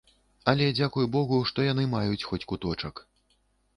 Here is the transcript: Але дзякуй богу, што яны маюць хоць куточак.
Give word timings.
Але 0.53 0.69
дзякуй 0.77 1.05
богу, 1.17 1.37
што 1.51 1.67
яны 1.67 1.83
маюць 1.93 2.25
хоць 2.31 2.43
куточак. 2.53 2.95